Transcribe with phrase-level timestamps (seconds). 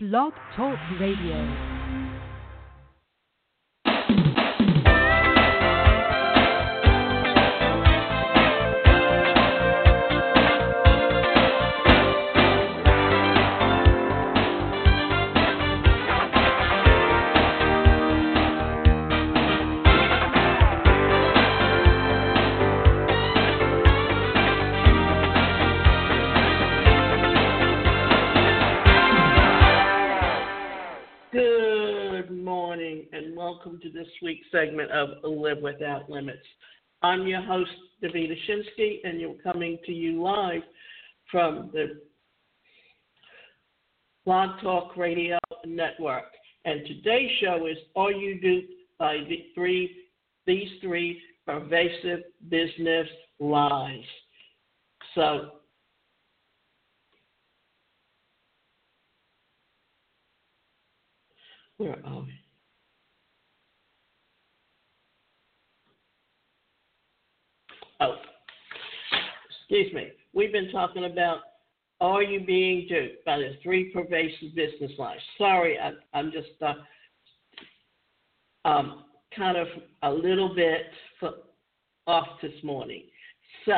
[0.00, 1.77] Blog Talk Radio.
[34.28, 36.44] Week's segment of Live Without Limits.
[37.00, 37.70] I'm your host,
[38.04, 40.60] Davida Shinsky, and you're coming to you live
[41.30, 42.02] from the
[44.26, 46.24] Blog Talk Radio Network.
[46.66, 49.96] And today's show is Are You Duped by the three,
[50.46, 52.20] these three pervasive
[52.50, 53.08] business
[53.40, 54.04] lies?
[55.14, 55.52] So
[61.78, 62.47] Where are we?
[68.00, 68.14] Oh,
[69.60, 70.08] excuse me.
[70.32, 71.38] We've been talking about
[72.00, 75.18] are you being duped by the three pervasive business lies?
[75.36, 76.74] Sorry, I, I'm just uh,
[78.68, 79.04] um,
[79.36, 79.66] kind of
[80.02, 80.82] a little bit
[82.06, 83.02] off this morning.
[83.66, 83.74] So,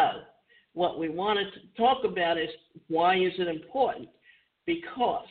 [0.74, 2.50] what we wanted to talk about is
[2.88, 4.08] why is it important?
[4.66, 5.26] Because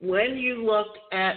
[0.00, 1.36] when you look at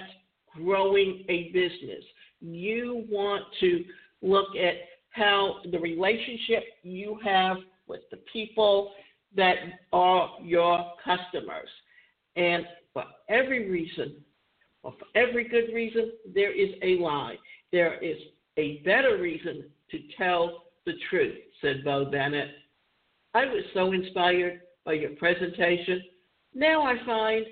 [0.55, 2.03] growing a business,
[2.41, 3.83] you want to
[4.21, 4.75] look at
[5.11, 8.91] how the relationship you have with the people
[9.35, 9.55] that
[9.93, 11.69] are your customers.
[12.35, 14.15] And for every reason,
[14.83, 17.37] or for every good reason, there is a lie.
[17.71, 18.17] There is
[18.57, 22.49] a better reason to tell the truth, said Bo Bennett.
[23.33, 26.01] I was so inspired by your presentation.
[26.53, 27.45] Now I find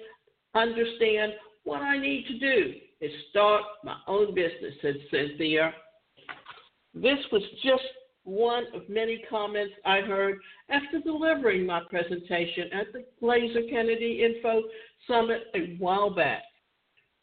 [0.55, 5.73] understand what I need to do is start my own business, said Cynthia.
[6.93, 7.83] This was just
[8.23, 14.64] one of many comments I heard after delivering my presentation at the Glazer Kennedy Info
[15.08, 16.43] Summit a while back.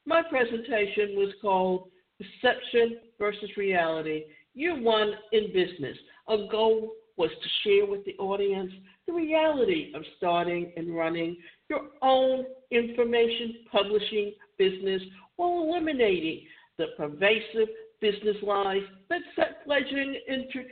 [0.05, 4.25] My presentation was called Perception versus Reality.
[4.55, 5.97] Year one in business.
[6.29, 8.73] A goal was to share with the audience
[9.07, 11.37] the reality of starting and running
[11.69, 15.03] your own information publishing business
[15.37, 16.47] while eliminating
[16.79, 17.69] the pervasive
[18.01, 20.69] business lies that set fledgling inter-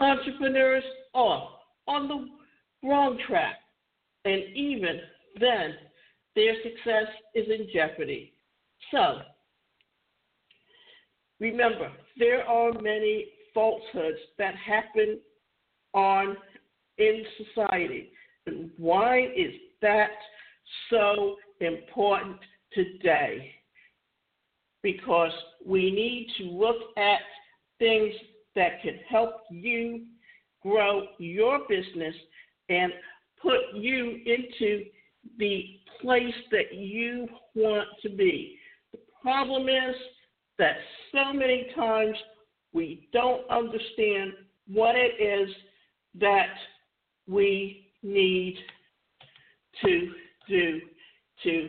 [0.00, 0.84] entrepreneurs
[1.14, 1.50] off
[1.86, 3.56] on the wrong track.
[4.24, 5.00] And even
[5.40, 5.74] then,
[6.34, 8.32] their success is in jeopardy.
[8.90, 9.20] So,
[11.40, 15.18] remember, there are many falsehoods that happen
[15.94, 16.36] on
[16.98, 17.24] in
[17.54, 18.10] society.
[18.46, 19.52] And why is
[19.82, 20.10] that
[20.90, 22.36] so important
[22.72, 23.55] today?
[24.86, 25.32] Because
[25.66, 27.18] we need to look at
[27.80, 28.14] things
[28.54, 30.04] that can help you
[30.62, 32.14] grow your business
[32.68, 32.92] and
[33.42, 34.84] put you into
[35.40, 37.26] the place that you
[37.56, 38.60] want to be.
[38.92, 39.96] The problem is
[40.60, 40.76] that
[41.10, 42.16] so many times
[42.72, 44.34] we don't understand
[44.68, 45.52] what it is
[46.20, 46.54] that
[47.26, 48.56] we need
[49.84, 50.12] to
[50.48, 50.80] do
[51.42, 51.68] to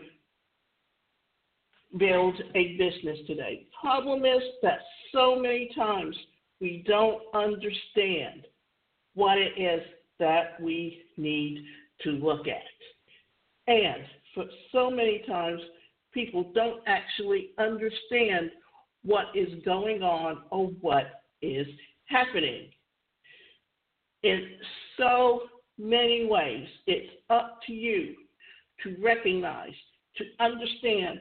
[1.98, 3.66] build a business today.
[3.80, 4.80] Problem is that
[5.14, 6.16] so many times
[6.60, 8.48] we don't understand
[9.14, 9.82] what it is
[10.20, 11.64] that we need
[12.04, 12.64] to look at.
[13.68, 14.04] And
[14.34, 15.62] for so many times,
[16.14, 18.52] people don't actually understand
[19.04, 21.68] what is going on or what is
[22.06, 22.70] happening.
[24.24, 24.48] In
[24.98, 25.44] so
[25.78, 28.16] many ways, it's up to you
[28.84, 29.74] to recognize,
[30.18, 31.20] to understand,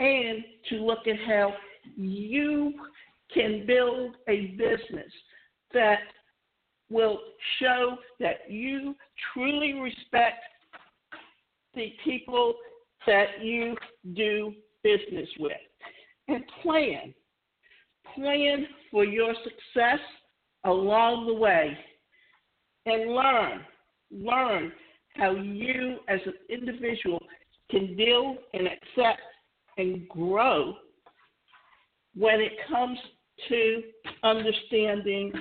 [0.00, 1.52] and to look at how
[1.96, 2.72] you
[3.32, 5.12] can build a business
[5.72, 6.00] that
[6.90, 7.20] will
[7.60, 8.96] show that you
[9.32, 10.42] truly respect
[11.74, 12.54] the people
[13.06, 13.76] that you
[14.14, 14.52] do
[14.82, 15.52] business with.
[16.28, 17.14] And plan.
[18.14, 20.00] Plan for your success
[20.64, 21.76] along the way.
[22.86, 23.60] And learn.
[24.10, 24.72] Learn
[25.14, 27.20] how you as an individual
[27.70, 29.20] can deal and accept
[29.78, 30.74] and grow
[32.14, 32.98] when it comes
[33.48, 33.82] to
[34.22, 35.32] understanding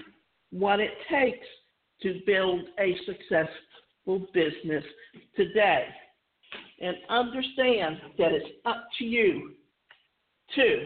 [0.52, 1.46] what it takes
[2.02, 4.84] to build a successful business
[5.36, 5.86] today.
[6.82, 9.52] And understand that it's up to you
[10.56, 10.86] to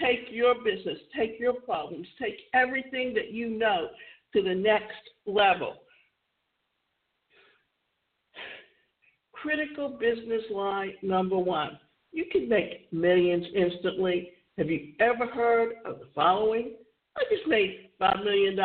[0.00, 3.88] take your business, take your problems, take everything that you know
[4.34, 4.94] to the next
[5.26, 5.74] level.
[9.42, 11.78] Critical business line number one.
[12.12, 14.30] You can make millions instantly.
[14.58, 16.74] Have you ever heard of the following?
[17.16, 18.56] I just made $5 million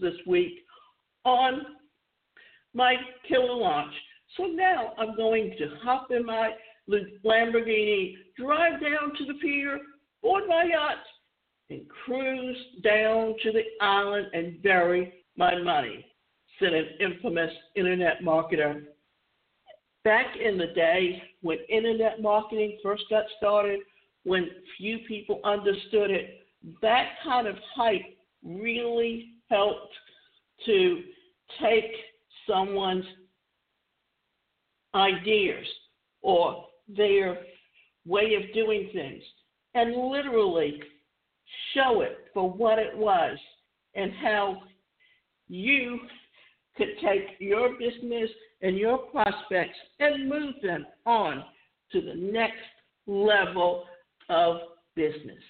[0.00, 0.60] this week
[1.24, 1.62] on
[2.74, 2.94] my
[3.28, 3.92] killer launch.
[4.36, 6.52] So now I'm going to hop in my
[6.88, 9.78] Lamborghini, drive down to the pier,
[10.22, 11.04] board my yacht,
[11.70, 16.04] and cruise down to the island and bury my money,
[16.58, 18.84] said an infamous internet marketer.
[20.04, 23.80] Back in the day when internet marketing first got started,
[24.24, 26.46] when few people understood it,
[26.80, 29.92] that kind of hype really helped
[30.66, 31.02] to
[31.60, 31.90] take
[32.48, 33.04] someone's
[34.94, 35.66] ideas
[36.22, 37.38] or their
[38.06, 39.22] way of doing things
[39.74, 40.82] and literally
[41.74, 43.38] show it for what it was
[43.94, 44.62] and how
[45.48, 46.00] you
[46.76, 48.30] could take your business
[48.62, 51.44] and your prospects and move them on
[51.92, 52.56] to the next
[53.06, 53.84] level
[54.28, 54.58] of
[54.94, 55.42] business.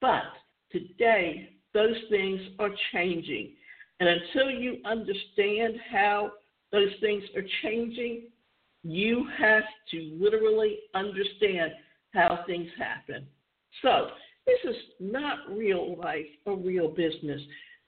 [0.00, 0.22] But
[0.70, 3.52] today, those things are changing.
[4.00, 6.32] And until you understand how
[6.70, 8.24] those things are changing,
[8.84, 11.72] you have to literally understand
[12.14, 13.26] how things happen.
[13.82, 14.08] So,
[14.46, 17.40] this is not real life or real business.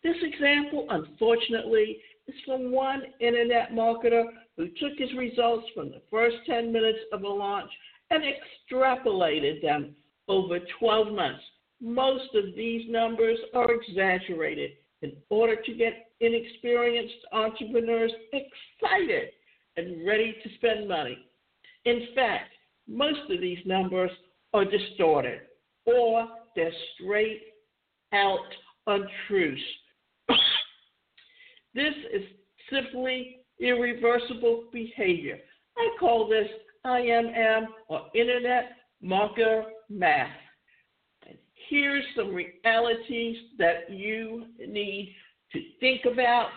[0.02, 1.98] This example, unfortunately,
[2.44, 4.24] from one internet marketer
[4.56, 7.70] who took his results from the first 10 minutes of a launch
[8.10, 9.94] and extrapolated them
[10.28, 11.42] over 12 months.
[11.80, 14.72] Most of these numbers are exaggerated
[15.02, 19.30] in order to get inexperienced entrepreneurs excited
[19.76, 21.18] and ready to spend money.
[21.84, 22.52] In fact,
[22.86, 24.10] most of these numbers
[24.52, 25.40] are distorted
[25.86, 27.42] or they're straight
[28.12, 28.38] out
[28.86, 29.62] untruths.
[31.74, 32.22] This is
[32.70, 35.38] simply irreversible behavior.
[35.76, 36.48] I call this
[36.84, 38.72] IMM or Internet
[39.04, 40.28] Marketer Math.
[41.26, 41.36] And
[41.68, 45.14] here's some realities that you need
[45.52, 46.48] to think about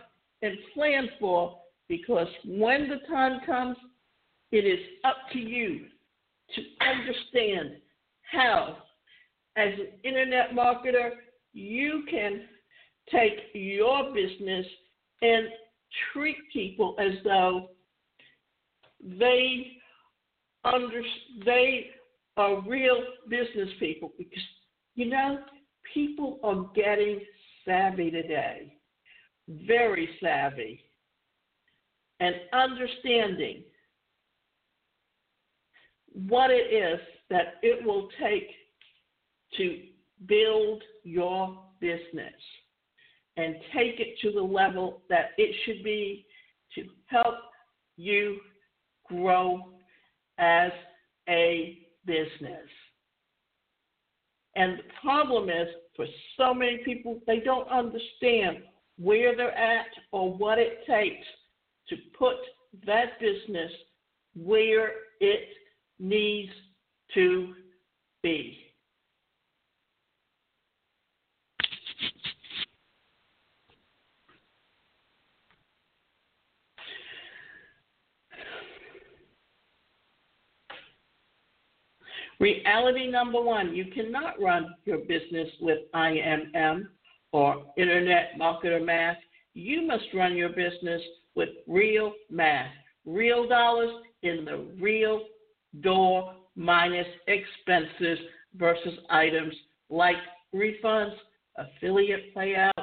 [0.41, 1.57] and plan for
[1.87, 3.77] because when the time comes,
[4.51, 5.85] it is up to you
[6.55, 7.77] to understand
[8.21, 8.77] how,
[9.55, 11.11] as an internet marketer,
[11.53, 12.41] you can
[13.11, 14.65] take your business
[15.23, 15.47] and
[16.11, 17.69] treat people as though
[19.01, 19.77] they
[20.65, 21.01] under
[21.45, 21.87] they
[22.37, 22.97] are real
[23.29, 24.43] business people because
[24.95, 25.39] you know
[25.93, 27.19] people are getting
[27.65, 28.75] savvy today
[29.47, 30.83] very savvy
[32.19, 33.63] and understanding
[36.27, 36.99] what it is
[37.29, 38.49] that it will take
[39.57, 39.81] to
[40.27, 42.33] build your business
[43.37, 46.25] and take it to the level that it should be
[46.75, 47.35] to help
[47.97, 48.37] you
[49.07, 49.59] grow
[50.37, 50.71] as
[51.29, 52.67] a business.
[54.55, 56.05] And the problem is, for
[56.37, 58.57] so many people, they don't understand
[58.97, 61.25] where they're at or what it takes
[61.89, 62.35] to put
[62.85, 63.71] that business
[64.35, 65.49] where it
[65.99, 66.51] needs
[67.13, 67.53] to
[68.21, 68.57] be.
[82.43, 86.89] Reality number one you cannot run your business with IMM
[87.31, 89.15] or Internet Marketer Math.
[89.53, 91.01] You must run your business
[91.35, 92.69] with real math,
[93.05, 93.91] real dollars
[94.23, 95.21] in the real
[95.79, 98.19] door minus expenses
[98.57, 99.55] versus items
[99.89, 100.17] like
[100.53, 101.15] refunds,
[101.55, 102.73] affiliate payouts,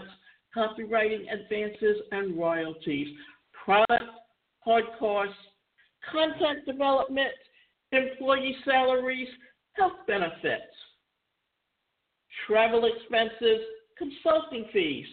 [0.56, 3.08] copywriting advances, and royalties,
[3.52, 4.04] product
[4.60, 5.34] hard costs,
[6.10, 7.28] content development,
[7.92, 9.28] employee salaries,
[9.72, 10.74] health benefits,
[12.46, 13.60] travel expenses,
[13.96, 15.06] consulting fees,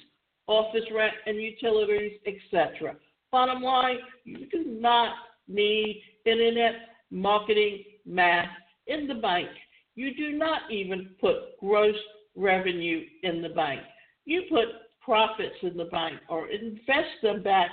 [0.47, 2.95] office rent and utilities, etc.
[3.31, 5.13] Bottom line, you do not
[5.47, 6.73] need internet
[7.11, 8.49] marketing math
[8.87, 9.49] in the bank.
[9.95, 11.95] You do not even put gross
[12.35, 13.81] revenue in the bank.
[14.25, 14.67] You put
[15.01, 17.69] profits in the bank or invest them back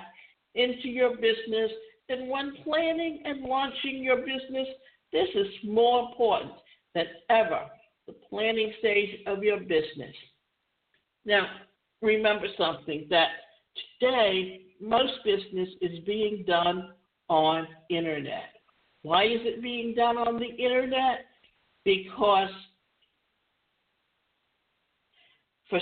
[0.54, 1.70] into your business.
[2.08, 4.68] And when planning and launching your business,
[5.12, 6.52] this is more important
[6.94, 7.66] than ever
[8.06, 10.14] the planning stage of your business.
[11.24, 11.46] Now,
[12.02, 13.28] remember something that
[14.00, 16.90] today most business is being done
[17.28, 18.50] on internet.
[19.02, 21.26] Why is it being done on the internet?
[21.84, 22.50] Because
[25.68, 25.80] for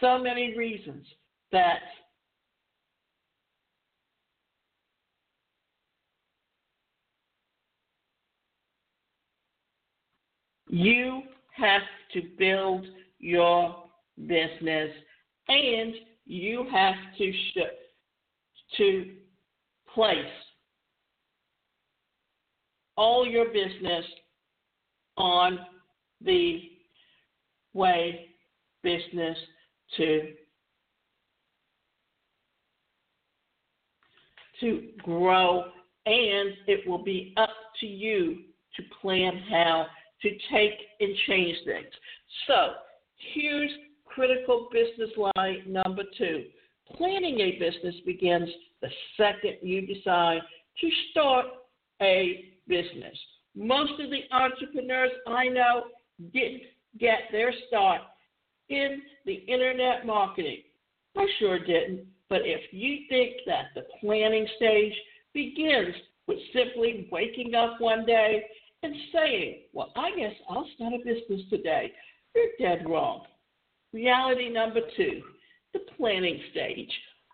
[0.00, 1.06] so many reasons
[1.52, 1.78] that
[10.76, 11.22] You
[11.54, 11.80] have
[12.12, 12.84] to build
[13.18, 13.84] your
[14.26, 14.90] business
[15.48, 15.94] and
[16.26, 19.12] you have to sh- to
[19.94, 20.18] place
[22.94, 24.04] all your business
[25.16, 25.60] on
[26.22, 26.72] the
[27.72, 28.26] way
[28.82, 29.38] business
[29.96, 30.34] to
[34.60, 35.64] to grow
[36.04, 37.48] and it will be up
[37.80, 38.42] to you
[38.76, 39.86] to plan how
[40.22, 41.92] to take and change things.
[42.46, 42.72] So
[43.34, 43.70] here's
[44.04, 46.44] critical business line number two.
[46.96, 48.48] Planning a business begins
[48.80, 50.40] the second you decide
[50.80, 51.46] to start
[52.00, 53.16] a business.
[53.54, 55.84] Most of the entrepreneurs I know
[56.32, 56.62] didn't
[56.98, 58.02] get their start
[58.68, 60.62] in the internet marketing.
[61.16, 62.06] I sure didn't.
[62.28, 64.92] But if you think that the planning stage
[65.32, 65.94] begins
[66.26, 68.44] with simply waking up one day
[68.82, 71.92] and saying, Well, I guess I'll start a business today,
[72.34, 73.22] you're dead wrong.
[73.92, 75.22] Reality number two
[75.72, 76.90] the planning stage.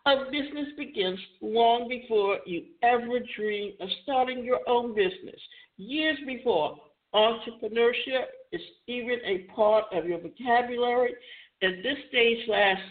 [0.07, 5.41] A business begins long before you ever dream of starting your own business,
[5.77, 6.77] years before
[7.15, 11.15] entrepreneurship is even a part of your vocabulary,
[11.61, 12.83] and this stage lasts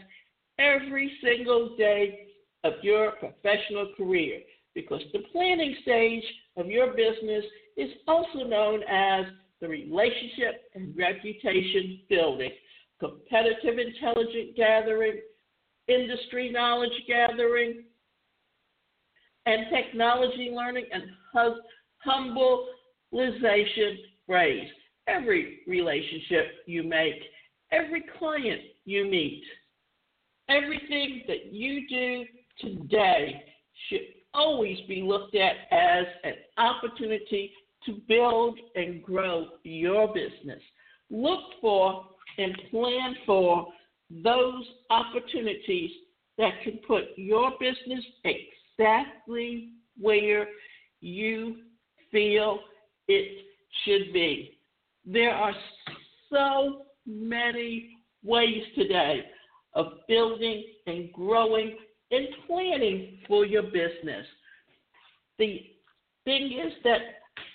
[0.57, 2.27] every single day
[2.63, 4.39] of your professional career
[4.73, 6.23] because the planning stage
[6.57, 7.43] of your business
[7.77, 9.25] is also known as
[9.59, 12.51] the relationship and reputation building,
[12.99, 15.19] competitive intelligence gathering,
[15.87, 17.83] industry knowledge gathering,
[19.45, 21.03] and technology learning and
[22.05, 24.69] humbleization phrase.
[25.07, 27.21] Every relationship you make,
[27.71, 29.43] every client you meet,
[30.47, 32.25] everything that you do
[32.59, 33.43] today
[33.89, 37.51] should always be looked at as an opportunity
[37.85, 40.61] to build and grow your business.
[41.09, 42.05] Look for
[42.37, 43.67] and plan for
[44.23, 45.91] those opportunities
[46.37, 49.69] that can put your business exactly
[49.99, 50.47] where
[51.01, 51.57] you
[52.11, 52.59] feel
[53.07, 53.45] it
[53.83, 54.57] should be.
[55.05, 55.53] There are
[56.29, 59.25] so many ways today
[59.73, 61.77] of building and growing
[62.11, 64.25] and planning for your business.
[65.39, 65.65] The
[66.25, 66.99] thing is that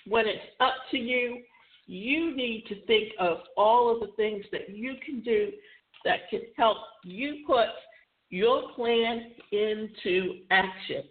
[0.07, 1.43] when it's up to you,
[1.85, 5.51] you need to think of all of the things that you can do
[6.03, 7.67] that can help you put
[8.29, 11.03] your plan into action.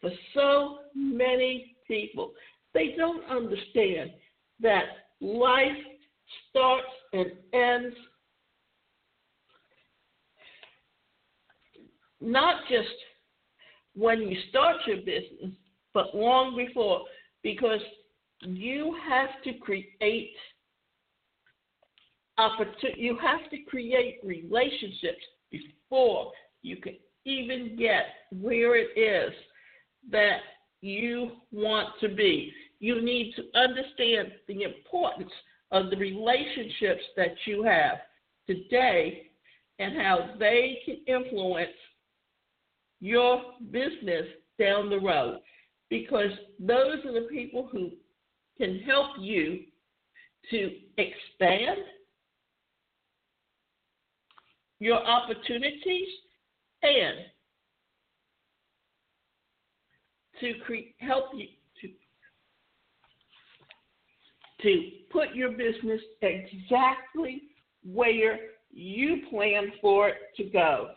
[0.00, 2.32] For so many people,
[2.72, 4.12] they don't understand
[4.60, 4.84] that
[5.20, 5.76] life
[6.50, 7.96] starts and ends
[12.24, 12.88] not just
[13.94, 15.52] when you start your business,
[15.92, 17.02] but long before,
[17.42, 17.80] because
[18.42, 20.34] you have to create
[22.38, 23.00] opportunity.
[23.00, 29.32] You have to create relationships before you can even get where it is
[30.10, 30.38] that
[30.80, 32.52] you want to be.
[32.80, 35.32] You need to understand the importance
[35.70, 37.98] of the relationships that you have
[38.46, 39.30] today
[39.78, 41.70] and how they can influence
[43.04, 44.24] your business
[44.58, 45.40] down the road
[45.90, 47.90] because those are the people who
[48.56, 49.60] can help you
[50.50, 51.80] to expand
[54.80, 56.08] your opportunities
[56.82, 57.18] and
[60.40, 61.48] to cre- help you
[61.82, 61.88] to
[64.62, 67.42] to put your business exactly
[67.84, 68.38] where
[68.72, 70.92] you plan for it to go.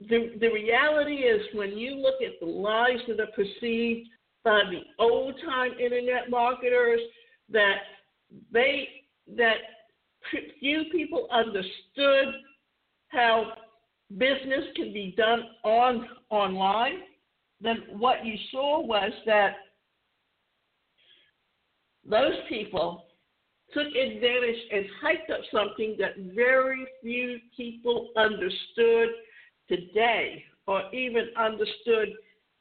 [0.00, 4.08] The, the reality is when you look at the lies that are perceived
[4.44, 7.00] by the old time internet marketers
[7.50, 7.76] that
[8.52, 8.88] they
[9.36, 9.56] that
[10.60, 12.34] few people understood
[13.08, 13.52] how
[14.18, 17.00] business can be done on online,
[17.60, 19.54] then what you saw was that
[22.08, 23.04] those people
[23.72, 29.08] took advantage and hyped up something that very few people understood
[29.68, 32.08] today or even understood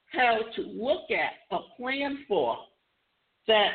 [0.07, 2.57] how to look at or plan for
[3.47, 3.73] that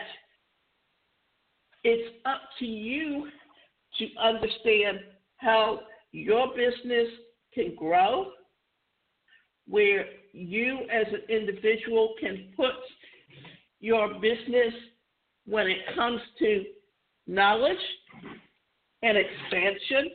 [1.85, 3.29] it's up to you
[3.99, 5.01] to understand
[5.37, 5.81] how
[6.13, 7.09] your business
[7.55, 8.33] can grow,
[9.67, 12.75] where you as an individual can put
[13.81, 14.75] your business
[15.47, 16.65] when it comes to
[17.27, 17.77] knowledge
[19.03, 20.11] and expansion.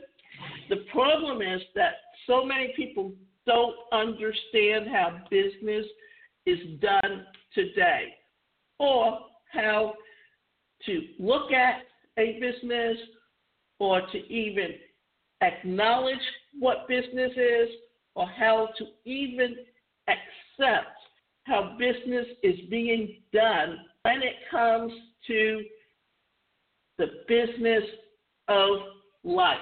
[0.68, 1.94] The problem is that
[2.26, 3.12] so many people
[3.46, 5.86] don't understand how business
[6.46, 8.14] is done today
[8.78, 9.18] or
[9.52, 9.94] how
[10.86, 11.82] to look at
[12.18, 12.96] a business
[13.78, 14.70] or to even
[15.40, 16.16] acknowledge
[16.58, 17.68] what business is
[18.14, 19.56] or how to even
[20.08, 20.88] accept
[21.44, 24.92] how business is being done when it comes
[25.26, 25.62] to
[26.98, 27.84] the business
[28.48, 28.70] of
[29.24, 29.58] life.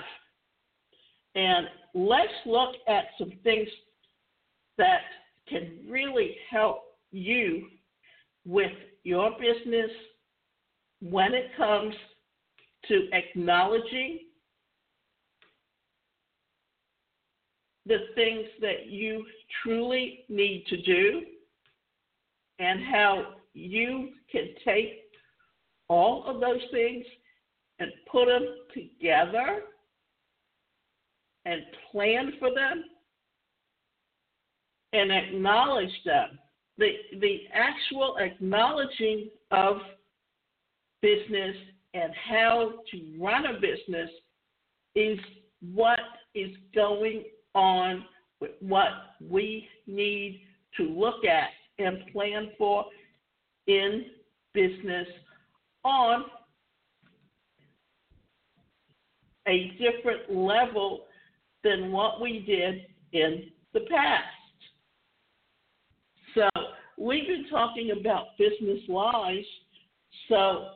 [1.35, 3.69] And let's look at some things
[4.79, 5.01] that
[5.49, 7.69] can really help you
[8.47, 8.73] with
[9.05, 9.91] your business
[11.01, 11.95] when it comes
[12.89, 14.21] to acknowledging
[17.87, 19.25] the things that you
[19.62, 21.23] truly need to do
[22.59, 25.03] and how you can take
[25.89, 27.05] all of those things
[27.81, 29.62] and put them together
[31.45, 32.85] and plan for them
[34.93, 36.39] and acknowledge them.
[36.79, 39.77] The, the actual acknowledging of
[41.01, 41.57] business
[41.95, 44.11] and how to run a business
[44.95, 45.19] is
[45.75, 46.01] what
[46.35, 48.05] is going on
[48.41, 48.89] with what
[49.21, 50.43] we need
[50.77, 52.87] to look at and plan for
[53.67, 54.07] in
[54.55, 55.07] business
[55.85, 56.25] on
[59.49, 61.05] a different level
[61.64, 64.25] than what we did in the past.
[66.35, 66.49] So,
[66.99, 69.45] we've been talking about business lies.
[70.28, 70.69] So,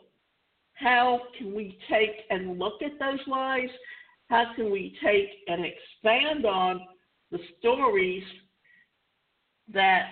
[0.74, 3.70] how can we take and look at those lies?
[4.28, 6.80] How can we take and expand on
[7.30, 8.22] the stories
[9.72, 10.10] that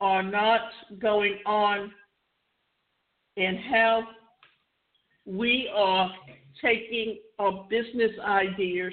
[0.00, 0.60] are not
[1.00, 1.92] going on
[3.36, 4.02] and how
[5.26, 6.10] we are
[6.62, 8.92] taking our business ideas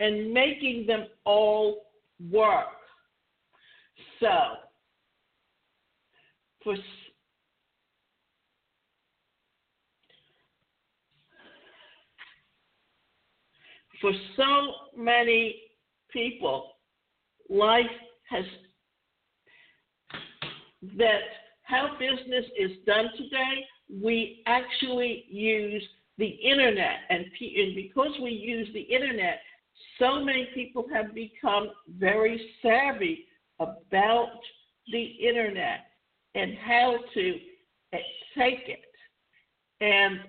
[0.00, 1.86] and making them all
[2.30, 2.66] work.
[4.20, 4.28] So,
[6.62, 6.76] for
[14.00, 15.62] for so many
[16.12, 16.72] people,
[17.48, 17.84] life
[18.28, 18.44] has
[20.98, 21.20] that
[21.62, 23.64] how business is done today,
[24.02, 25.82] we actually use
[26.18, 27.00] the internet.
[27.10, 29.40] And, and because we use the internet,
[29.98, 33.26] so many people have become very savvy
[33.60, 34.38] about
[34.92, 35.86] the internet
[36.34, 37.34] and how to
[38.36, 38.80] take it
[39.80, 40.20] and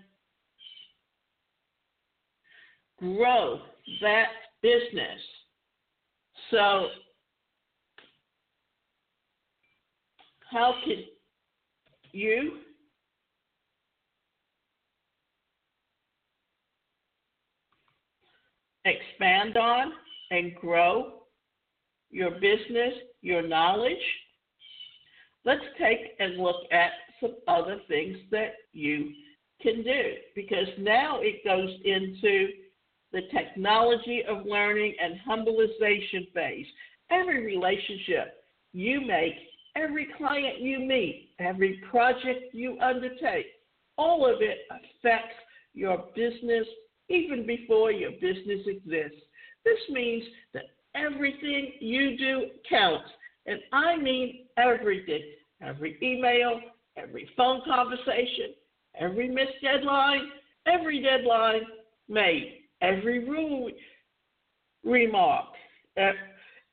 [2.99, 3.59] grow
[4.01, 4.27] that
[4.61, 5.19] business.
[6.51, 6.87] So,
[10.49, 11.03] how can
[12.13, 12.59] you
[18.87, 19.93] expand on
[20.31, 21.13] and grow
[22.09, 23.97] your business, your knowledge?
[25.45, 29.13] Let's take and look at some other things that you
[29.61, 32.49] can do because now it goes into
[33.11, 36.65] the technology of learning and humbleization phase.
[37.09, 39.33] Every relationship you make,
[39.75, 43.47] every client you meet, every project you undertake,
[43.97, 45.35] all of it affects
[45.73, 46.67] your business
[47.09, 49.21] even before your business exists.
[49.63, 50.63] This means that
[50.95, 53.09] everything you do counts.
[53.45, 55.23] And I mean everything.
[55.61, 56.59] Every email,
[56.97, 58.53] every phone conversation,
[58.99, 60.29] every missed deadline,
[60.67, 61.61] every deadline
[62.07, 63.73] made every rude
[64.83, 65.45] remark,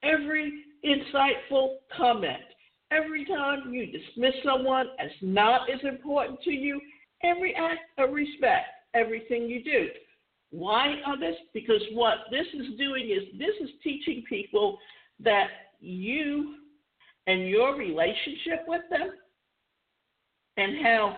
[0.02, 2.42] every insightful comment,
[2.90, 6.80] every time you dismiss someone as not as important to you,
[7.22, 9.88] every act of respect, everything you do.
[10.50, 11.36] Why this?
[11.52, 14.78] Because what this is doing is this is teaching people
[15.20, 15.48] that
[15.80, 16.56] you
[17.26, 19.10] and your relationship with them
[20.56, 21.16] and how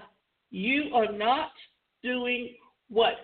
[0.50, 1.50] you are not
[2.02, 2.54] doing
[2.88, 3.14] what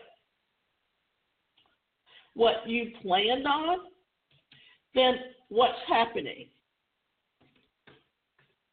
[2.35, 3.79] what you planned on,
[4.95, 5.17] then
[5.49, 6.47] what's happening?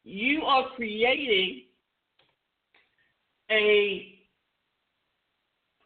[0.02, 1.64] You are creating
[3.50, 4.19] a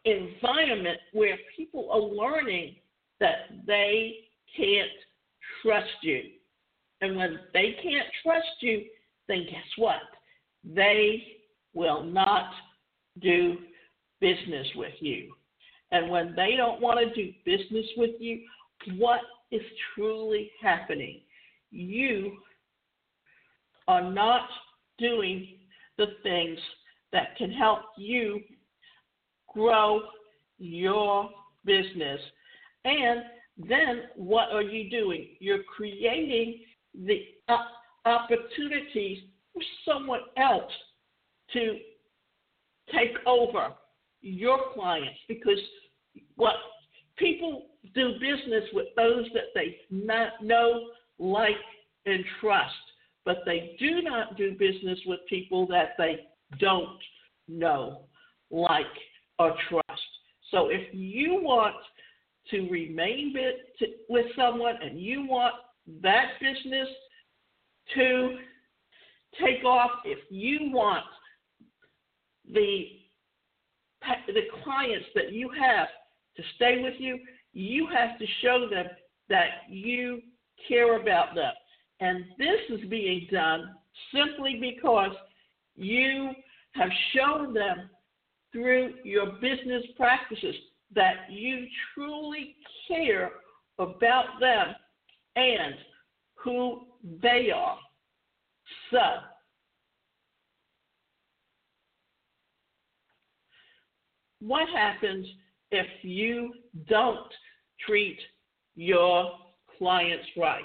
[0.05, 2.75] environment where people are learning
[3.19, 4.15] that they
[4.55, 4.89] can't
[5.61, 6.21] trust you.
[7.01, 8.83] And when they can't trust you,
[9.27, 10.01] then guess what?
[10.63, 11.23] They
[11.73, 12.51] will not
[13.21, 13.57] do
[14.21, 15.33] business with you.
[15.91, 18.41] And when they don't want to do business with you,
[18.97, 19.61] what is
[19.93, 21.21] truly happening?
[21.71, 22.37] You
[23.87, 24.47] are not
[24.97, 25.47] doing
[25.97, 26.59] the things
[27.11, 28.41] that can help you
[29.55, 30.01] grow
[30.59, 31.29] your
[31.65, 32.19] business.
[32.83, 33.23] And
[33.57, 35.29] then what are you doing?
[35.39, 36.59] You're creating
[36.93, 37.21] the
[38.05, 40.71] opportunities for someone else
[41.53, 41.79] to
[42.93, 43.69] take over
[44.21, 45.59] your clients because
[46.35, 46.55] what
[47.17, 50.87] people do business with those that they know,
[51.17, 51.55] like,
[52.05, 52.73] and trust,
[53.23, 56.19] but they do not do business with people that they
[56.59, 56.99] don't
[57.47, 58.01] know,
[58.51, 58.85] like,
[59.39, 60.01] or trust.
[60.51, 61.75] So if you want
[62.51, 63.33] to remain
[64.09, 65.55] with someone and you want
[66.01, 66.87] that business
[67.95, 68.37] to
[69.39, 71.03] take off, if you want
[72.51, 72.85] the
[74.27, 75.87] the clients that you have
[76.37, 77.17] to stay with you,
[77.53, 78.85] you have to show them
[79.29, 80.21] that you
[80.67, 81.51] care about them.
[81.99, 83.73] And this is being done
[84.13, 85.15] simply because
[85.75, 86.31] you
[86.73, 87.89] have shown them
[88.55, 90.55] through your business practices
[90.95, 92.55] that you truly
[92.87, 93.31] care
[93.79, 94.67] about them
[95.35, 95.75] and
[96.35, 96.83] who
[97.21, 97.77] they are.
[98.91, 98.99] So,
[104.39, 105.27] what happens
[105.71, 106.53] if you
[106.87, 107.27] don't
[107.85, 108.17] treat
[108.75, 109.31] your
[109.77, 110.63] clients right?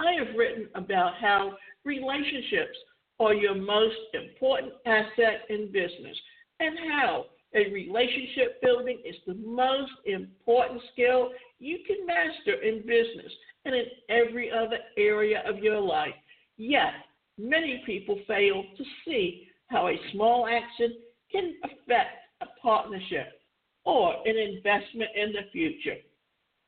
[0.00, 1.52] I have written about how
[1.84, 2.78] relationships
[3.20, 6.16] are your most important asset in business
[6.60, 13.32] and how a relationship building is the most important skill you can master in business
[13.64, 16.14] and in every other area of your life.
[16.56, 16.92] Yet,
[17.38, 20.96] many people fail to see how a small action
[21.30, 23.40] can affect a partnership
[23.84, 25.96] or an investment in the future.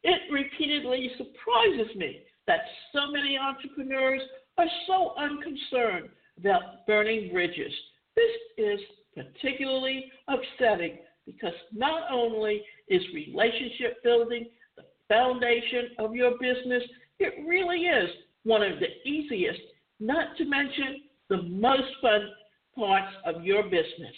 [0.03, 2.61] It repeatedly surprises me that
[2.93, 4.23] so many entrepreneurs
[4.57, 7.73] are so unconcerned about burning bridges.
[8.17, 8.81] This is
[9.15, 14.47] particularly upsetting because not only is relationship building
[14.77, 16.83] the foundation of your business,
[17.19, 18.09] it really is
[18.45, 19.61] one of the easiest,
[19.99, 22.31] not to mention the most fun
[22.77, 24.15] parts of your business.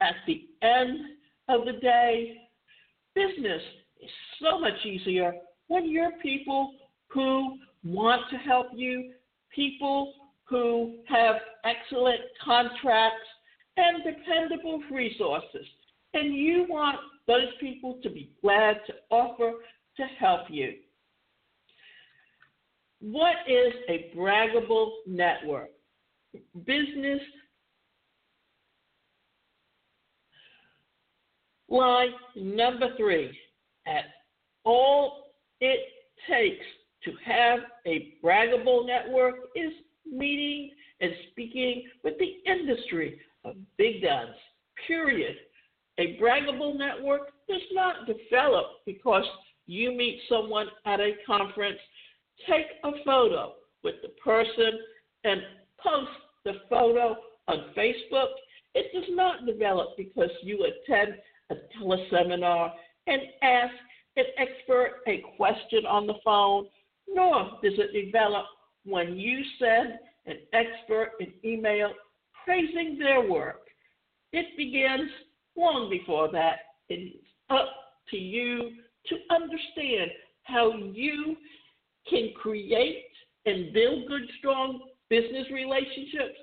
[0.00, 0.98] At the end
[1.48, 2.36] of the day,
[3.14, 3.62] business
[4.02, 4.10] is
[4.42, 5.34] so much easier
[5.68, 6.72] when you're people
[7.08, 9.12] who want to help you,
[9.54, 13.26] people who have excellent contracts
[13.80, 15.66] and dependable resources.
[16.14, 19.52] And you want those people to be glad to offer
[19.96, 20.74] to help you.
[23.00, 25.70] What is a braggable network?
[26.64, 27.20] Business
[31.68, 33.36] line number three.
[33.86, 34.04] At
[34.64, 35.80] all it
[36.28, 36.64] takes
[37.04, 39.72] to have a braggable network is
[40.10, 44.34] meeting and speaking with the industry of big guns,
[44.86, 45.36] period.
[45.98, 49.24] A braggable network does not develop because
[49.66, 51.78] you meet someone at a conference,
[52.48, 54.78] take a photo with the person,
[55.24, 55.40] and
[55.82, 56.10] post
[56.44, 57.16] the photo
[57.48, 58.28] on Facebook.
[58.74, 61.14] It does not develop because you attend
[61.50, 62.72] a teleseminar
[63.06, 63.74] and ask
[64.16, 66.66] an expert a question on the phone,
[67.08, 68.46] nor does it develop
[68.84, 71.92] when you send an expert an email
[72.44, 73.62] praising their work.
[74.32, 75.10] It begins
[75.56, 76.58] long before that.
[76.88, 77.16] It's
[77.50, 77.68] up
[78.10, 78.72] to you
[79.06, 80.10] to understand
[80.42, 81.36] how you
[82.08, 83.06] can create
[83.46, 86.38] and build good, strong business relationships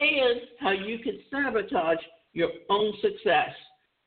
[0.00, 1.98] and how you can sabotage
[2.32, 3.50] your own success.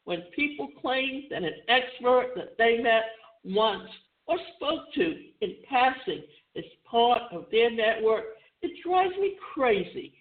[0.05, 3.03] When people claim that an expert that they met
[3.43, 3.89] once
[4.27, 6.23] or spoke to in passing
[6.55, 8.23] is part of their network,
[8.61, 10.13] it drives me crazy.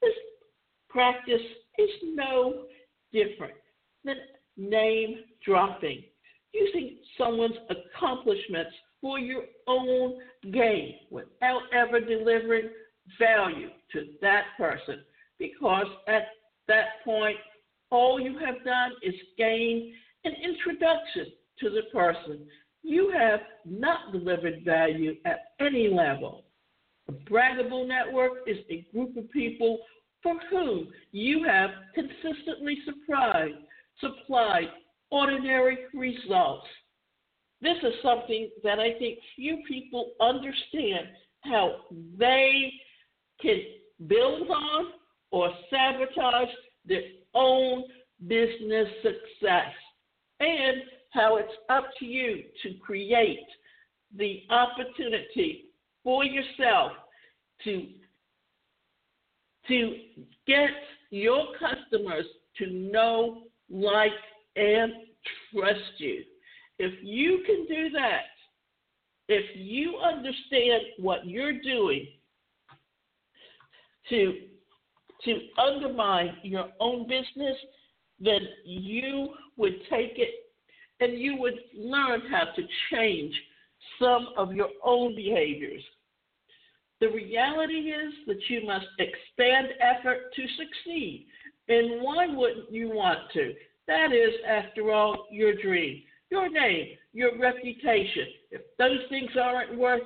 [0.00, 0.14] This
[0.98, 1.46] practice
[1.78, 2.64] is no
[3.12, 3.54] different
[4.04, 4.16] than
[4.56, 6.02] name dropping,
[6.52, 10.18] using someone's accomplishments for your own
[10.52, 12.70] gain without ever delivering
[13.16, 15.04] value to that person.
[15.38, 16.24] Because at
[16.66, 17.36] that point,
[17.90, 21.26] all you have done is gain an introduction
[21.60, 22.40] to the person.
[22.82, 26.46] You have not delivered value at any level.
[27.06, 29.78] A braggable network is a group of people
[30.22, 33.54] for whom you have consistently supplied,
[34.00, 34.68] supplied
[35.10, 36.66] ordinary results.
[37.60, 41.08] This is something that I think few people understand
[41.40, 41.76] how
[42.18, 42.72] they
[43.40, 43.60] can
[44.06, 44.86] build on
[45.30, 46.48] or sabotage
[46.84, 47.02] their
[47.34, 47.84] own
[48.26, 49.72] business success,
[50.40, 53.46] and how it's up to you to create
[54.16, 55.66] the opportunity
[56.02, 56.92] for yourself
[57.64, 57.88] to
[59.68, 59.96] to
[60.46, 60.70] get
[61.10, 62.24] your customers
[62.58, 64.12] to know, like,
[64.56, 64.92] and
[65.52, 66.22] trust you.
[66.78, 68.22] If you can do that,
[69.28, 72.08] if you understand what you're doing
[74.08, 74.40] to
[75.24, 77.56] to undermine your own business
[78.20, 80.30] then you would take it
[81.00, 83.34] and you would learn how to change
[84.00, 85.82] some of your own behaviors.
[87.00, 91.26] The reality is that you must expand effort to succeed.
[91.68, 93.54] And why wouldn't you want to?
[93.86, 98.26] That is, after all, your dream, your name, your reputation.
[98.50, 100.02] If those things aren't worth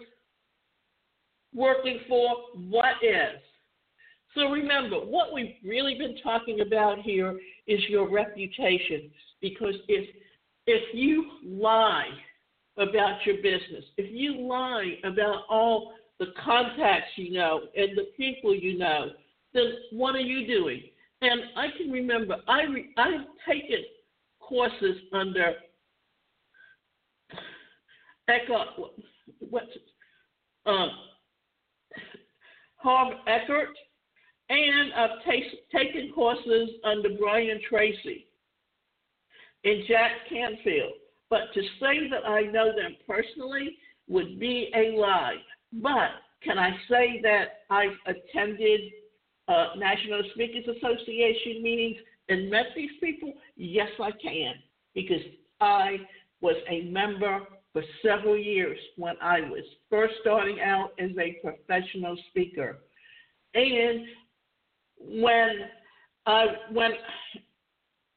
[1.55, 3.41] working for, what is?
[4.35, 9.11] So remember, what we've really been talking about here is your reputation.
[9.41, 10.09] Because if
[10.67, 12.09] if you lie
[12.79, 18.55] about your business, if you lie about all the contacts you know and the people
[18.55, 19.07] you know,
[19.53, 20.81] then what are you doing?
[21.21, 23.83] And I can remember I re, I've taken
[24.39, 25.55] courses under
[28.29, 28.69] Eckhart,
[29.51, 29.67] what's
[30.65, 30.91] um,
[32.77, 33.77] Harv Eckert,
[34.49, 38.29] and I've t- taken courses under Brian Tracy
[39.65, 40.93] and Jack Canfield.
[41.31, 43.77] But to say that I know them personally
[44.09, 45.37] would be a lie.
[45.73, 46.11] But
[46.43, 48.81] can I say that I've attended
[49.49, 51.97] uh, National Speakers Association meetings
[52.29, 53.33] and met these people?
[53.57, 54.55] Yes, I can,
[54.95, 55.23] because
[55.61, 55.99] I
[56.41, 57.41] was a member
[57.73, 62.81] for several years when I was first starting out as a professional speaker.
[63.55, 64.07] And
[65.01, 65.51] when
[66.71, 66.91] when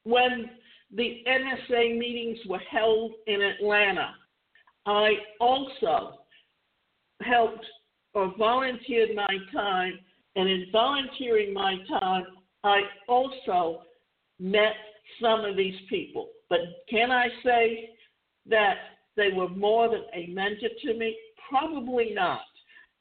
[0.03, 0.49] when
[0.93, 4.13] the NSA meetings were held in Atlanta,
[4.85, 6.19] I also
[7.21, 7.65] helped
[8.13, 9.99] or volunteered my time,
[10.35, 12.25] and in volunteering my time,
[12.63, 13.81] I also
[14.39, 14.73] met
[15.21, 16.29] some of these people.
[16.49, 17.89] But can I say
[18.49, 18.75] that
[19.15, 21.17] they were more than a mentor to me?
[21.49, 22.41] Probably not.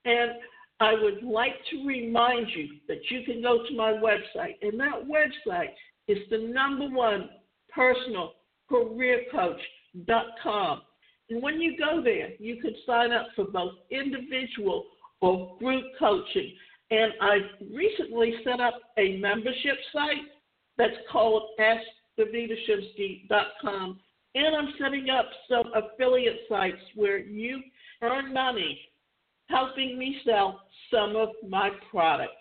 [0.04, 0.32] And
[0.80, 5.06] I would like to remind you that you can go to my website, and that
[5.06, 5.72] website
[6.08, 7.30] is the number one
[7.74, 8.34] personal
[8.68, 10.82] career coach.com.
[11.30, 14.84] And when you go there, you can sign up for both individual
[15.20, 16.54] or group coaching.
[16.90, 17.38] And I
[17.72, 20.28] recently set up a membership site
[20.76, 24.00] that's called AskDavidashimsky.com.
[24.34, 27.62] And I'm setting up some affiliate sites where you
[28.02, 28.80] earn money
[29.48, 32.32] helping me sell some of my products.